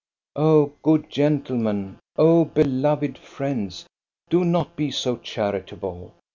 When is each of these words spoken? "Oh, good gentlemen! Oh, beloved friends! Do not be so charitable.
"Oh, 0.35 0.73
good 0.81 1.11
gentlemen! 1.11 1.99
Oh, 2.15 2.43
beloved 2.45 3.19
friends! 3.19 3.85
Do 4.31 4.43
not 4.43 4.75
be 4.75 4.89
so 4.89 5.17
charitable. 5.17 6.15